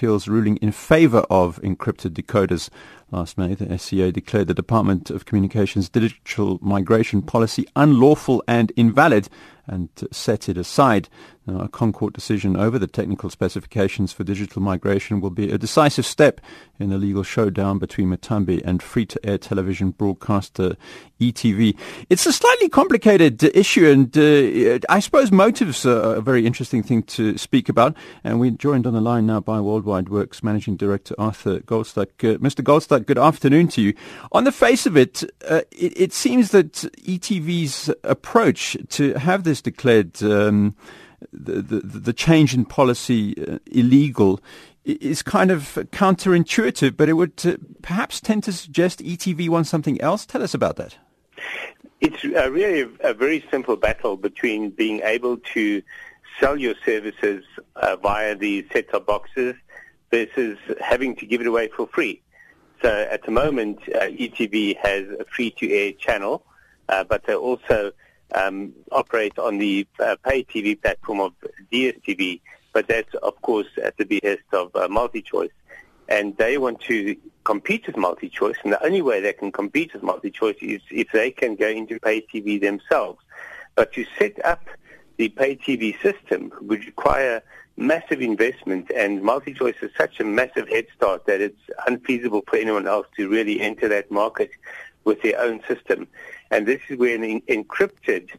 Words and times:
Appeal's 0.00 0.28
ruling 0.28 0.56
in 0.62 0.72
favor 0.72 1.26
of 1.28 1.60
encrypted 1.60 2.14
decoders. 2.14 2.70
Last 3.12 3.36
May, 3.36 3.54
the 3.54 3.76
SCA 3.76 4.12
declared 4.12 4.46
the 4.46 4.54
Department 4.54 5.10
of 5.10 5.24
Communications 5.24 5.88
digital 5.88 6.58
migration 6.62 7.22
policy 7.22 7.66
unlawful 7.74 8.42
and 8.46 8.70
invalid 8.76 9.28
and 9.70 9.88
set 10.10 10.48
it 10.48 10.58
aside. 10.58 11.08
Now, 11.46 11.60
a 11.60 11.68
ConCourt 11.68 12.12
decision 12.12 12.56
over 12.56 12.78
the 12.78 12.86
technical 12.86 13.30
specifications 13.30 14.12
for 14.12 14.24
digital 14.24 14.60
migration 14.60 15.20
will 15.20 15.30
be 15.30 15.50
a 15.50 15.58
decisive 15.58 16.04
step 16.04 16.40
in 16.78 16.90
the 16.90 16.98
legal 16.98 17.22
showdown 17.22 17.78
between 17.78 18.10
Muthambi 18.10 18.62
and 18.64 18.82
free-to-air 18.82 19.38
television 19.38 19.90
broadcaster 19.90 20.76
ETV. 21.20 21.76
It's 22.08 22.26
a 22.26 22.32
slightly 22.32 22.68
complicated 22.68 23.42
issue, 23.42 23.86
and 23.88 24.16
uh, 24.16 24.86
I 24.88 25.00
suppose 25.00 25.32
motives 25.32 25.86
are 25.86 26.16
a 26.16 26.20
very 26.20 26.46
interesting 26.46 26.82
thing 26.82 27.04
to 27.04 27.38
speak 27.38 27.68
about. 27.68 27.96
And 28.24 28.40
we're 28.40 28.50
joined 28.50 28.86
on 28.86 28.92
the 28.92 29.00
line 29.00 29.26
now 29.26 29.40
by 29.40 29.60
Worldwide 29.60 30.06
Worx 30.06 30.42
Managing 30.42 30.76
Director 30.76 31.14
Arthur 31.16 31.60
Goldstuck. 31.60 32.08
Uh, 32.22 32.38
Mr. 32.38 32.62
Goldstuck, 32.62 32.99
good 33.06 33.18
afternoon 33.18 33.68
to 33.68 33.82
you. 33.82 33.94
On 34.32 34.44
the 34.44 34.52
face 34.52 34.86
of 34.86 34.96
it, 34.96 35.22
uh, 35.48 35.62
it, 35.72 36.00
it, 36.00 36.12
seems 36.12 36.50
that 36.50 36.72
ETV's 36.72 37.92
approach 38.04 38.76
to 38.90 39.14
have 39.14 39.44
this 39.44 39.62
declared 39.62 40.22
um, 40.22 40.74
the, 41.32 41.60
the, 41.62 41.80
the 41.80 42.12
change 42.12 42.54
in 42.54 42.64
policy 42.64 43.34
uh, 43.46 43.58
illegal 43.66 44.40
is 44.84 45.22
kind 45.22 45.50
of 45.50 45.78
counterintuitive, 45.92 46.96
but 46.96 47.08
it 47.08 47.14
would 47.14 47.44
uh, 47.44 47.56
perhaps 47.82 48.20
tend 48.20 48.44
to 48.44 48.52
suggest 48.52 49.00
ETV 49.00 49.48
wants 49.48 49.68
something 49.68 50.00
else. 50.00 50.24
Tell 50.24 50.42
us 50.42 50.54
about 50.54 50.76
that. 50.76 50.96
It's 52.00 52.24
uh, 52.24 52.50
really 52.50 52.82
a, 53.02 53.10
a, 53.10 53.14
very 53.14 53.44
simple 53.50 53.76
battle 53.76 54.16
between 54.16 54.70
being 54.70 55.00
able 55.04 55.36
to 55.54 55.82
sell 56.38 56.56
your 56.56 56.74
services 56.84 57.44
uh, 57.76 57.96
via 57.96 58.34
the 58.34 58.66
set-top 58.72 59.04
boxes 59.04 59.54
versus 60.10 60.58
having 60.80 61.14
to 61.16 61.26
give 61.26 61.42
it 61.42 61.46
away 61.46 61.68
for 61.68 61.86
free. 61.88 62.22
So 62.82 62.88
at 63.10 63.24
the 63.24 63.30
moment, 63.30 63.80
uh, 63.94 64.06
ETV 64.06 64.76
has 64.78 65.06
a 65.18 65.24
free-to-air 65.24 65.92
channel, 65.92 66.44
uh, 66.88 67.04
but 67.04 67.24
they 67.24 67.34
also 67.34 67.92
um, 68.34 68.72
operate 68.90 69.38
on 69.38 69.58
the 69.58 69.86
uh, 69.98 70.16
pay 70.24 70.44
TV 70.44 70.80
platform 70.80 71.20
of 71.20 71.34
DSTV, 71.70 72.40
but 72.72 72.88
that's, 72.88 73.14
of 73.16 73.40
course, 73.42 73.66
at 73.82 73.96
the 73.98 74.04
behest 74.04 74.42
of 74.52 74.74
uh, 74.74 74.88
MultiChoice. 74.88 75.50
And 76.08 76.36
they 76.38 76.58
want 76.58 76.80
to 76.82 77.16
compete 77.44 77.86
with 77.86 77.96
MultiChoice, 77.96 78.56
and 78.64 78.72
the 78.72 78.84
only 78.84 79.02
way 79.02 79.20
they 79.20 79.34
can 79.34 79.52
compete 79.52 79.92
with 79.92 80.02
MultiChoice 80.02 80.62
is 80.62 80.80
if 80.90 81.12
they 81.12 81.30
can 81.30 81.56
go 81.56 81.68
into 81.68 82.00
pay 82.00 82.22
TV 82.22 82.60
themselves. 82.60 83.20
But 83.74 83.92
to 83.92 84.06
set 84.18 84.44
up 84.44 84.64
the 85.20 85.28
pay 85.28 85.54
TV 85.54 86.00
system 86.00 86.50
would 86.62 86.82
require 86.86 87.42
massive 87.76 88.22
investment, 88.22 88.90
and 88.96 89.20
MultiChoice 89.20 89.82
is 89.82 89.90
such 89.94 90.18
a 90.18 90.24
massive 90.24 90.66
head 90.66 90.86
start 90.96 91.26
that 91.26 91.42
it's 91.42 91.60
unfeasible 91.86 92.42
for 92.48 92.56
anyone 92.56 92.86
else 92.86 93.06
to 93.18 93.28
really 93.28 93.60
enter 93.60 93.86
that 93.86 94.10
market 94.10 94.50
with 95.04 95.20
their 95.20 95.38
own 95.38 95.60
system. 95.68 96.08
And 96.50 96.66
this 96.66 96.80
is 96.88 96.96
where 96.98 97.14
an 97.14 97.42
encrypted 97.42 98.30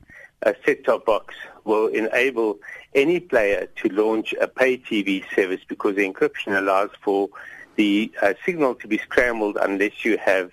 uh, 0.44 0.54
set-top 0.66 1.06
box 1.06 1.36
will 1.66 1.86
enable 1.86 2.58
any 2.96 3.20
player 3.20 3.68
to 3.76 3.90
launch 3.90 4.34
a 4.42 4.48
pay 4.48 4.80
TV 4.80 5.24
service 5.36 5.62
because 5.68 5.96
the 5.96 6.12
encryption 6.12 6.58
allows 6.58 6.90
for 7.04 7.30
the 7.76 8.12
uh, 8.24 8.34
signal 8.44 8.74
to 8.74 8.88
be 8.88 8.98
scrambled 8.98 9.56
unless 9.62 10.04
you 10.04 10.18
have 10.18 10.50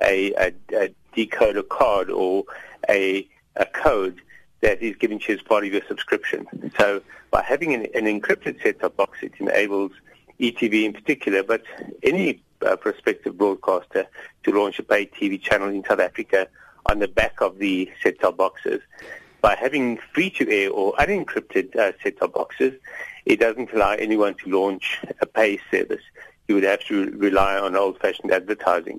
a, 0.00 0.32
a, 0.34 0.54
a 0.76 0.94
decoder 1.16 1.68
card 1.68 2.08
or 2.08 2.44
a, 2.88 3.28
a 3.56 3.66
code 3.66 4.22
that 4.62 4.80
is 4.80 4.96
given 4.96 5.18
to 5.18 5.32
you 5.32 5.38
as 5.38 5.42
part 5.42 5.64
of 5.64 5.72
your 5.72 5.82
subscription. 5.86 6.46
So 6.78 7.02
by 7.30 7.42
having 7.42 7.74
an, 7.74 7.86
an 7.94 8.04
encrypted 8.04 8.62
set-top 8.62 8.96
box, 8.96 9.18
it 9.22 9.32
enables 9.38 9.92
ETV 10.40 10.84
in 10.84 10.92
particular, 10.92 11.42
but 11.42 11.62
any 12.02 12.42
uh, 12.64 12.76
prospective 12.76 13.36
broadcaster 13.36 14.06
to 14.44 14.50
launch 14.52 14.78
a 14.78 14.82
paid 14.82 15.12
TV 15.12 15.40
channel 15.40 15.68
in 15.68 15.84
South 15.84 16.00
Africa 16.00 16.48
on 16.86 17.00
the 17.00 17.08
back 17.08 17.40
of 17.40 17.58
the 17.58 17.90
set-top 18.02 18.36
boxes. 18.36 18.80
By 19.40 19.56
having 19.56 19.98
free-to-air 20.14 20.70
or 20.70 20.94
unencrypted 20.94 21.74
uh, 21.74 21.92
set-top 22.02 22.32
boxes, 22.32 22.74
it 23.24 23.40
doesn't 23.40 23.72
allow 23.72 23.92
anyone 23.92 24.34
to 24.34 24.50
launch 24.50 25.00
a 25.20 25.26
pay 25.26 25.60
service 25.70 26.02
you 26.48 26.54
would 26.56 26.64
have 26.64 26.80
to 26.84 27.10
rely 27.12 27.56
on 27.56 27.76
old-fashioned 27.76 28.30
advertising. 28.32 28.98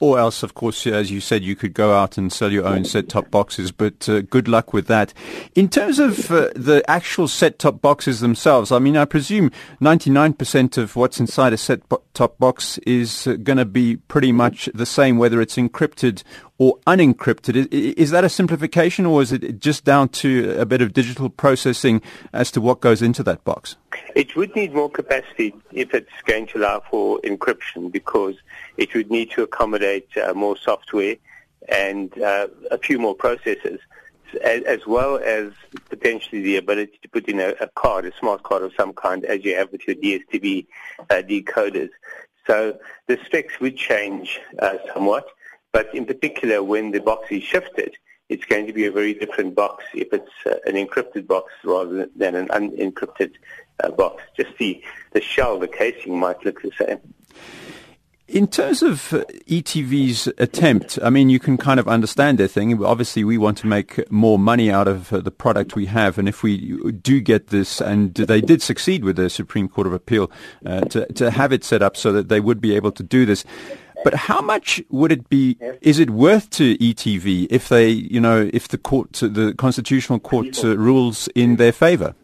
Or 0.00 0.18
else, 0.18 0.42
of 0.42 0.54
course, 0.54 0.86
as 0.86 1.10
you 1.10 1.20
said, 1.20 1.42
you 1.42 1.56
could 1.56 1.72
go 1.72 1.94
out 1.94 2.18
and 2.18 2.32
sell 2.32 2.52
your 2.52 2.66
own 2.66 2.84
set-top 2.84 3.30
boxes, 3.30 3.72
but 3.72 4.08
uh, 4.08 4.20
good 4.22 4.48
luck 4.48 4.72
with 4.72 4.86
that. 4.88 5.14
In 5.54 5.68
terms 5.68 5.98
of 5.98 6.30
uh, 6.30 6.50
the 6.54 6.82
actual 6.88 7.26
set-top 7.26 7.80
boxes 7.80 8.20
themselves, 8.20 8.70
I 8.70 8.80
mean, 8.80 8.96
I 8.96 9.06
presume 9.06 9.50
99% 9.80 10.76
of 10.76 10.96
what's 10.96 11.20
inside 11.20 11.52
a 11.52 11.56
set-top 11.56 12.38
box 12.38 12.78
is 12.78 13.26
uh, 13.26 13.34
going 13.34 13.58
to 13.58 13.64
be 13.64 13.96
pretty 13.96 14.32
much 14.32 14.68
the 14.74 14.86
same, 14.86 15.16
whether 15.16 15.40
it's 15.40 15.56
encrypted 15.56 16.22
or 16.58 16.78
unencrypted. 16.86 17.68
Is 17.72 18.10
that 18.10 18.24
a 18.24 18.28
simplification, 18.28 19.06
or 19.06 19.22
is 19.22 19.32
it 19.32 19.58
just 19.58 19.84
down 19.84 20.08
to 20.10 20.54
a 20.58 20.64
bit 20.64 20.80
of 20.80 20.92
digital 20.92 21.28
processing 21.28 22.00
as 22.32 22.50
to 22.52 22.60
what 22.60 22.80
goes 22.80 23.02
into 23.02 23.22
that 23.24 23.44
box? 23.44 23.76
It 24.14 24.36
would 24.36 24.54
need 24.54 24.72
more 24.72 24.90
capacity 24.90 25.54
if 25.72 25.94
it's 25.94 26.12
going 26.24 26.46
to 26.48 26.58
allow 26.58 26.82
for 26.90 27.18
encryption 27.20 27.90
because 27.90 28.36
it 28.76 28.94
would 28.94 29.10
need 29.10 29.30
to 29.32 29.42
accommodate 29.42 30.08
uh, 30.16 30.32
more 30.34 30.56
software 30.56 31.16
and 31.68 32.16
uh, 32.22 32.48
a 32.70 32.78
few 32.78 32.98
more 32.98 33.16
processors, 33.16 33.78
as, 34.44 34.62
as, 34.64 34.86
well 34.86 35.18
as 35.18 35.52
potentially 35.88 36.42
the 36.42 36.56
ability 36.56 36.98
to 37.02 37.08
put 37.08 37.28
in 37.28 37.40
a, 37.40 37.54
a, 37.60 37.68
card, 37.74 38.04
a 38.04 38.12
smart 38.18 38.42
card 38.42 38.62
of 38.62 38.72
some 38.76 38.92
kind, 38.92 39.24
as 39.24 39.44
you 39.44 39.56
have 39.56 39.72
with 39.72 39.86
your 39.86 39.96
DSTV 39.96 40.66
uh, 41.10 41.14
decoders. 41.14 41.90
So 42.46 42.78
the 43.06 43.18
specs 43.24 43.58
would 43.60 43.76
change 43.76 44.40
uh, 44.58 44.76
somewhat, 44.92 45.26
but 45.74 45.92
in 45.92 46.06
particular 46.06 46.62
when 46.62 46.92
the 46.92 47.00
box 47.00 47.32
is 47.32 47.42
shifted, 47.42 47.96
it's 48.28 48.44
going 48.44 48.64
to 48.68 48.72
be 48.72 48.86
a 48.86 48.92
very 48.92 49.12
different 49.12 49.56
box 49.56 49.84
if 49.92 50.12
it's 50.12 50.30
uh, 50.46 50.54
an 50.66 50.76
encrypted 50.76 51.26
box 51.26 51.52
rather 51.64 52.08
than 52.14 52.36
an 52.36 52.46
unencrypted 52.48 53.32
uh, 53.82 53.90
box. 53.90 54.22
Just 54.36 54.56
the, 54.58 54.80
the 55.12 55.20
shell, 55.20 55.58
the 55.58 55.66
casing 55.66 56.18
might 56.18 56.42
look 56.44 56.62
the 56.62 56.70
same. 56.78 57.00
In 58.26 58.46
terms 58.46 58.82
of 58.82 59.12
uh, 59.12 59.24
ETV's 59.48 60.28
attempt, 60.38 60.98
I 61.02 61.10
mean, 61.10 61.28
you 61.28 61.38
can 61.38 61.58
kind 61.58 61.78
of 61.78 61.88
understand 61.88 62.38
their 62.38 62.48
thing. 62.48 62.82
Obviously, 62.82 63.24
we 63.24 63.36
want 63.36 63.58
to 63.58 63.66
make 63.66 64.10
more 64.10 64.38
money 64.38 64.70
out 64.70 64.88
of 64.88 65.12
uh, 65.12 65.20
the 65.20 65.30
product 65.30 65.74
we 65.74 65.86
have, 65.86 66.18
and 66.18 66.26
if 66.26 66.42
we 66.42 66.92
do 66.92 67.20
get 67.20 67.48
this, 67.48 67.82
and 67.82 68.14
they 68.14 68.40
did 68.40 68.62
succeed 68.62 69.04
with 69.04 69.16
the 69.16 69.28
Supreme 69.28 69.68
Court 69.68 69.86
of 69.86 69.92
Appeal 69.92 70.30
uh, 70.64 70.80
to 70.82 71.12
to 71.12 71.30
have 71.32 71.52
it 71.52 71.64
set 71.64 71.82
up 71.82 71.98
so 71.98 72.12
that 72.12 72.30
they 72.30 72.40
would 72.40 72.62
be 72.62 72.74
able 72.74 72.92
to 72.92 73.02
do 73.02 73.26
this. 73.26 73.44
But 74.04 74.14
how 74.14 74.42
much 74.42 74.82
would 74.90 75.10
it 75.10 75.28
be? 75.30 75.56
Is 75.80 75.98
it 75.98 76.10
worth 76.10 76.50
to 76.50 76.76
ETV 76.76 77.46
if 77.50 77.70
they, 77.70 77.88
you 77.88 78.20
know, 78.20 78.50
if 78.52 78.68
the 78.68 78.76
court, 78.76 79.14
the 79.14 79.54
constitutional 79.56 80.20
court 80.20 80.62
uh, 80.62 80.76
rules 80.76 81.28
in 81.34 81.56
their 81.56 81.72
favour? 81.72 82.14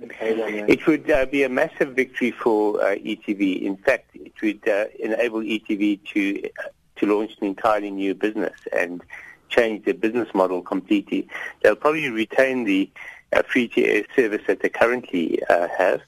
It 0.00 0.86
would 0.86 1.10
uh, 1.10 1.26
be 1.26 1.42
a 1.42 1.48
massive 1.48 1.94
victory 1.96 2.30
for 2.30 2.80
uh, 2.80 2.94
ETV. 2.94 3.62
In 3.62 3.76
fact, 3.76 4.10
it 4.14 4.32
would 4.40 4.66
uh, 4.68 4.86
enable 5.00 5.40
ETV 5.40 6.00
to 6.12 6.44
uh, 6.44 6.68
to 6.96 7.06
launch 7.06 7.32
an 7.40 7.46
entirely 7.48 7.90
new 7.90 8.14
business 8.14 8.58
and 8.72 9.02
change 9.48 9.84
their 9.84 9.94
business 9.94 10.28
model 10.34 10.62
completely. 10.62 11.28
They'll 11.62 11.76
probably 11.76 12.10
retain 12.10 12.64
the 12.64 12.90
uh, 13.32 13.42
free-to-air 13.42 14.04
service 14.16 14.42
that 14.46 14.60
they 14.60 14.68
currently 14.68 15.40
have, 15.48 16.00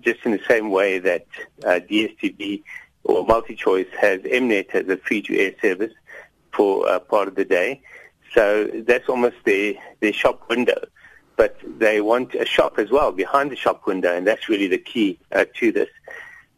just 0.00 0.20
in 0.24 0.30
the 0.30 0.40
same 0.48 0.70
way 0.70 1.00
that 1.00 1.26
DSTV 1.60 2.62
or 3.04 3.26
multi-choice 3.26 3.88
has 4.00 4.20
Mnet 4.20 4.74
as 4.74 4.88
a 4.88 4.96
free-to-air 4.96 5.54
service 5.60 5.92
for 6.52 6.88
uh, 6.88 6.98
part 6.98 7.28
of 7.28 7.34
the 7.34 7.44
day. 7.44 7.80
So 8.34 8.70
that's 8.86 9.08
almost 9.08 9.36
their, 9.44 9.74
their 10.00 10.12
shop 10.12 10.48
window. 10.48 10.86
But 11.36 11.56
they 11.64 12.00
want 12.00 12.34
a 12.34 12.46
shop 12.46 12.78
as 12.78 12.90
well 12.90 13.10
behind 13.10 13.50
the 13.50 13.56
shop 13.56 13.86
window, 13.86 14.14
and 14.14 14.26
that's 14.26 14.48
really 14.48 14.68
the 14.68 14.78
key 14.78 15.18
uh, 15.32 15.46
to 15.56 15.72
this. 15.72 15.88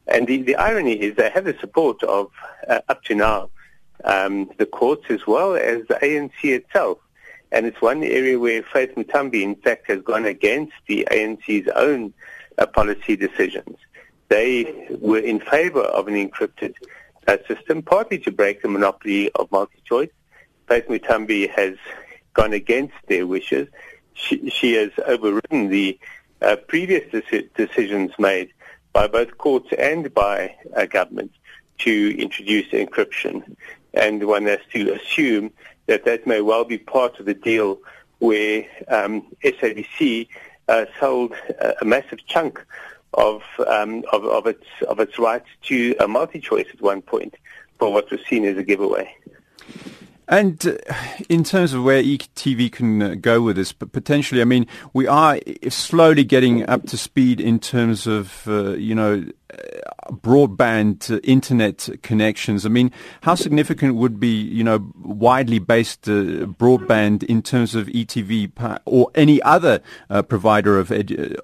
And 0.06 0.26
the, 0.26 0.42
the 0.42 0.56
irony 0.56 1.00
is 1.00 1.16
they 1.16 1.30
have 1.30 1.44
the 1.44 1.56
support 1.60 2.02
of, 2.02 2.30
uh, 2.68 2.80
up 2.88 3.02
to 3.04 3.14
now, 3.14 3.50
um, 4.04 4.50
the 4.58 4.66
courts 4.66 5.06
as 5.08 5.26
well 5.26 5.54
as 5.54 5.86
the 5.88 5.94
ANC 5.94 6.32
itself. 6.42 6.98
And 7.52 7.66
it's 7.66 7.80
one 7.80 8.02
area 8.02 8.38
where 8.38 8.62
Faith 8.62 8.94
Muthambi, 8.96 9.42
in 9.42 9.54
fact, 9.54 9.86
has 9.86 10.02
gone 10.02 10.26
against 10.26 10.74
the 10.86 11.06
ANC's 11.10 11.68
own 11.74 12.12
uh, 12.58 12.66
policy 12.66 13.16
decisions 13.16 13.78
they 14.28 14.88
were 15.00 15.18
in 15.18 15.40
favor 15.40 15.82
of 15.82 16.08
an 16.08 16.14
encrypted 16.14 16.74
uh, 17.26 17.36
system, 17.48 17.82
partly 17.82 18.18
to 18.18 18.30
break 18.30 18.62
the 18.62 18.68
monopoly 18.68 19.30
of 19.32 19.50
multi-choice. 19.50 20.10
Faith 20.68 20.86
Muthambi 20.88 21.48
has 21.50 21.76
gone 22.32 22.52
against 22.52 22.94
their 23.06 23.26
wishes. 23.26 23.68
She, 24.14 24.50
she 24.50 24.74
has 24.74 24.90
overridden 25.06 25.68
the 25.68 25.98
uh, 26.42 26.56
previous 26.56 27.04
deci- 27.12 27.48
decisions 27.54 28.12
made 28.18 28.52
by 28.92 29.06
both 29.06 29.36
courts 29.38 29.68
and 29.78 30.12
by 30.14 30.54
uh, 30.76 30.86
government 30.86 31.32
to 31.78 32.16
introduce 32.18 32.66
encryption. 32.68 33.56
And 33.92 34.26
one 34.26 34.46
has 34.46 34.60
to 34.72 34.92
assume 34.94 35.52
that 35.86 36.04
that 36.04 36.26
may 36.26 36.40
well 36.40 36.64
be 36.64 36.78
part 36.78 37.18
of 37.18 37.26
the 37.26 37.34
deal 37.34 37.78
where 38.18 38.64
um, 38.88 39.26
SABC 39.44 40.28
uh, 40.68 40.86
sold 40.98 41.34
a, 41.60 41.74
a 41.82 41.84
massive 41.84 42.24
chunk 42.26 42.64
of, 43.14 43.42
um, 43.66 44.04
of, 44.12 44.24
of 44.24 44.46
its 44.46 44.64
of 44.88 45.00
its 45.00 45.18
rights 45.18 45.48
to 45.62 45.94
a 46.00 46.08
multi-choice 46.08 46.66
at 46.72 46.80
one 46.80 47.02
point 47.02 47.34
for 47.78 47.92
what 47.92 48.10
was 48.10 48.20
seen 48.28 48.44
as 48.44 48.56
a 48.56 48.62
giveaway. 48.62 49.14
And 50.28 50.66
uh, 50.66 50.94
in 51.28 51.44
terms 51.44 51.74
of 51.74 51.84
where 51.84 52.02
ETV 52.02 52.72
can 52.72 53.02
uh, 53.02 53.14
go 53.20 53.42
with 53.42 53.56
this, 53.56 53.72
but 53.72 53.92
potentially, 53.92 54.40
I 54.40 54.44
mean, 54.44 54.66
we 54.92 55.06
are 55.06 55.38
slowly 55.68 56.24
getting 56.24 56.66
up 56.68 56.86
to 56.86 56.96
speed 56.96 57.40
in 57.40 57.58
terms 57.58 58.06
of, 58.06 58.48
uh, 58.48 58.72
you 58.72 58.94
know, 58.94 59.24
uh, 59.52 60.10
broadband 60.12 61.14
uh, 61.14 61.20
internet 61.24 61.88
connections. 62.02 62.64
I 62.64 62.70
mean, 62.70 62.90
how 63.20 63.34
significant 63.34 63.96
would 63.96 64.18
be, 64.18 64.34
you 64.34 64.64
know, 64.64 64.90
widely 65.02 65.58
based 65.58 66.08
uh, 66.08 66.46
broadband 66.46 67.22
in 67.24 67.42
terms 67.42 67.74
of 67.74 67.86
ETV 67.88 68.80
or 68.86 69.10
any 69.14 69.42
other 69.42 69.80
provider 70.28 70.78
of 70.78 70.90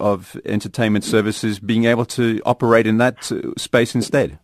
of 0.00 0.40
entertainment 0.46 1.04
services 1.04 1.58
being 1.58 1.84
able 1.84 2.06
to 2.06 2.40
operate 2.46 2.86
in 2.86 2.96
that 2.98 3.30
space 3.58 3.94
instead? 3.94 4.38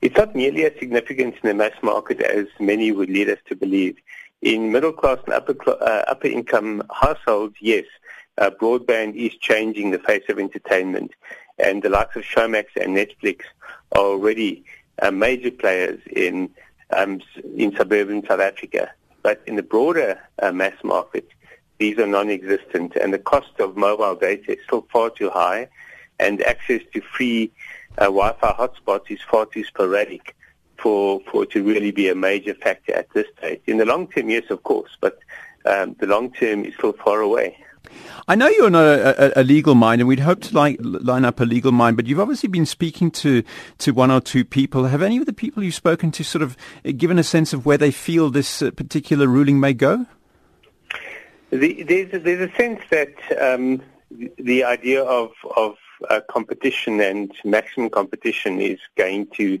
It's 0.00 0.16
not 0.16 0.34
nearly 0.34 0.64
as 0.64 0.72
significant 0.78 1.34
in 1.34 1.48
the 1.48 1.54
mass 1.54 1.72
market 1.82 2.20
as 2.20 2.46
many 2.58 2.92
would 2.92 3.10
lead 3.10 3.28
us 3.28 3.38
to 3.48 3.56
believe. 3.56 3.96
In 4.42 4.72
middle 4.72 4.92
class 4.92 5.18
and 5.24 5.34
upper, 5.34 5.56
uh, 5.68 6.04
upper 6.08 6.28
income 6.28 6.82
households, 6.92 7.56
yes, 7.60 7.84
uh, 8.38 8.50
broadband 8.50 9.14
is 9.16 9.34
changing 9.36 9.90
the 9.90 9.98
face 9.98 10.24
of 10.28 10.38
entertainment. 10.38 11.12
And 11.58 11.82
the 11.82 11.88
likes 11.88 12.16
of 12.16 12.22
Showmax 12.22 12.66
and 12.80 12.96
Netflix 12.96 13.40
are 13.92 14.02
already 14.02 14.64
uh, 15.00 15.10
major 15.10 15.50
players 15.50 16.00
in, 16.14 16.50
um, 16.96 17.22
in 17.56 17.74
suburban 17.74 18.26
South 18.26 18.40
Africa. 18.40 18.90
But 19.22 19.42
in 19.46 19.56
the 19.56 19.62
broader 19.62 20.20
uh, 20.42 20.52
mass 20.52 20.74
market, 20.84 21.28
these 21.78 21.98
are 21.98 22.06
non-existent. 22.06 22.96
And 22.96 23.12
the 23.12 23.18
cost 23.18 23.58
of 23.58 23.76
mobile 23.76 24.14
data 24.14 24.52
is 24.52 24.58
still 24.66 24.86
far 24.92 25.10
too 25.10 25.30
high. 25.30 25.68
And 26.18 26.42
access 26.42 26.82
to 26.94 27.00
free 27.00 27.50
Wi-Fi 28.04 28.52
hotspots 28.52 29.10
is 29.10 29.20
far 29.22 29.46
too 29.46 29.64
sporadic 29.64 30.36
for, 30.78 31.20
for 31.30 31.44
it 31.44 31.50
to 31.52 31.62
really 31.62 31.90
be 31.90 32.08
a 32.08 32.14
major 32.14 32.54
factor 32.54 32.94
at 32.94 33.10
this 33.10 33.26
stage. 33.38 33.60
In 33.66 33.78
the 33.78 33.84
long 33.84 34.08
term, 34.08 34.30
yes, 34.30 34.44
of 34.50 34.62
course, 34.62 34.96
but 35.00 35.18
um, 35.64 35.96
the 35.98 36.06
long 36.06 36.32
term 36.32 36.64
is 36.64 36.74
still 36.74 36.92
far 36.92 37.20
away. 37.20 37.58
I 38.28 38.34
know 38.34 38.48
you're 38.48 38.70
not 38.70 38.84
a, 38.84 39.38
a, 39.38 39.42
a, 39.42 39.44
legal 39.44 39.76
mind, 39.76 40.00
and 40.00 40.08
we'd 40.08 40.20
hope 40.20 40.40
to 40.42 40.54
like, 40.54 40.76
line 40.80 41.24
up 41.24 41.40
a 41.40 41.44
legal 41.44 41.70
mind, 41.70 41.96
but 41.96 42.06
you've 42.06 42.18
obviously 42.18 42.48
been 42.48 42.66
speaking 42.66 43.10
to, 43.12 43.44
to 43.78 43.92
one 43.92 44.10
or 44.10 44.20
two 44.20 44.44
people. 44.44 44.84
Have 44.84 45.02
any 45.02 45.18
of 45.18 45.26
the 45.26 45.32
people 45.32 45.62
you've 45.62 45.74
spoken 45.74 46.10
to 46.12 46.24
sort 46.24 46.42
of 46.42 46.56
given 46.96 47.18
a 47.18 47.22
sense 47.22 47.52
of 47.52 47.64
where 47.64 47.78
they 47.78 47.92
feel 47.92 48.30
this 48.30 48.62
uh, 48.62 48.72
particular 48.72 49.28
ruling 49.28 49.60
may 49.60 49.72
go? 49.72 50.06
The, 51.50 51.84
there's, 51.84 52.12
a, 52.14 52.18
there's 52.18 52.50
a 52.50 52.54
sense 52.56 52.80
that 52.90 53.14
um, 53.40 53.80
the 54.36 54.64
idea 54.64 55.04
of, 55.04 55.30
of 55.56 55.76
uh, 56.10 56.20
competition 56.28 57.00
and 57.00 57.32
maximum 57.44 57.90
competition 57.90 58.60
is 58.60 58.78
going 58.96 59.26
to 59.28 59.58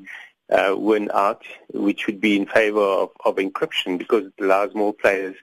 uh, 0.50 0.74
win 0.76 1.10
out, 1.12 1.42
which 1.72 2.06
would 2.06 2.20
be 2.20 2.36
in 2.36 2.46
favor 2.46 2.80
of, 2.80 3.10
of 3.24 3.36
encryption 3.36 3.98
because 3.98 4.26
it 4.26 4.34
allows 4.40 4.74
more 4.74 4.94
players 4.94 5.34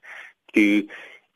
to 0.54 0.88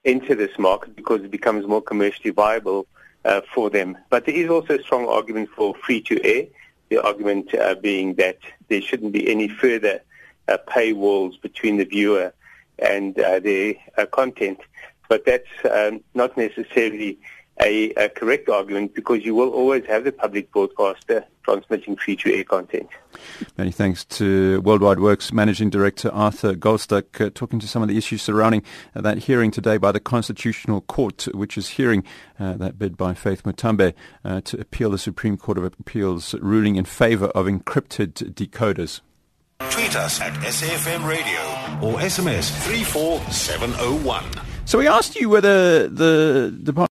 enter 0.06 0.36
this 0.36 0.58
market 0.58 0.96
because 0.96 1.22
it 1.22 1.32
becomes 1.32 1.68
more 1.68 1.82
commercially 1.82 2.30
viable 2.30 2.88
uh, 3.26 3.42
for 3.54 3.70
them. 3.70 3.98
But 4.10 4.26
there 4.26 4.36
is 4.36 4.50
also 4.50 4.78
a 4.78 4.82
strong 4.82 5.08
argument 5.08 5.50
for 5.56 5.76
free-to-air, 5.76 6.48
the 6.90 7.04
argument 7.04 7.54
uh, 7.54 7.76
being 7.76 8.14
that 8.16 8.40
there 8.70 8.82
shouldn't 8.82 9.12
be 9.12 9.30
any 9.30 9.50
further 9.50 10.02
uh, 10.48 10.58
paywalls 10.68 11.40
between 11.42 11.78
the 11.78 11.84
viewer 11.84 12.34
and 12.80 13.20
uh, 13.20 13.40
their 13.40 13.76
uh, 13.98 14.06
content. 14.06 14.60
But 15.10 15.26
that's 15.26 15.48
um, 15.70 16.02
not 16.14 16.38
necessarily 16.38 17.20
a, 17.62 17.92
a, 17.94 18.10
correct 18.10 18.50
argument 18.50 18.94
because 18.94 19.26
you 19.26 19.34
will 19.34 19.50
always 19.50 19.86
have 19.86 20.04
the 20.04 20.12
public 20.12 20.52
broadcaster 20.52 21.26
transmitting 21.44 21.96
free-to-air 21.96 22.44
content. 22.44 22.90
Many 23.58 23.72
thanks 23.72 24.06
to 24.06 24.62
Worldwide 24.62 24.98
Worx 24.98 25.32
Managing 25.32 25.70
Director 25.70 26.10
Arthur 26.10 26.54
Goldstuck 26.54 27.26
uh, 27.26 27.30
talking 27.34 27.60
to 27.60 27.68
some 27.68 27.82
of 27.82 27.88
the 27.88 27.98
issues 27.98 28.22
surrounding 28.22 28.64
uh, 28.96 29.02
that 29.02 29.20
hearing 29.20 29.50
today 29.50 29.78
by 29.78 29.92
the 29.92 30.00
Constitutional 30.00 30.82
Court, 30.82 31.28
which 31.34 31.58
is 31.58 31.70
hearing 31.70 32.04
uh, 32.40 32.54
that 32.58 32.78
bid 32.78 32.98
by 32.98 33.14
Faith 33.14 33.44
Muthambi 33.44 33.94
uh, 34.24 34.42
to 34.42 34.60
appeal 34.60 34.90
the 34.90 34.98
Supreme 34.98 35.38
Court 35.38 35.58
of 35.58 35.64
Appeals 35.64 36.36
ruling 36.36 36.76
in 36.76 36.86
favor 36.86 37.28
of 37.28 37.46
encrypted 37.46 38.34
decoders. 38.34 39.02
Tweet 39.60 39.96
us 39.96 40.22
at 40.22 40.34
SAFM 40.34 41.08
Radio 41.08 41.40
or 41.82 41.98
SMS 42.00 42.52
34701. 42.64 44.24
So 44.66 44.78
we 44.78 44.88
asked 44.88 45.16
you 45.16 45.30
whether 45.30 45.88
the 45.88 46.54
Department 46.62 46.86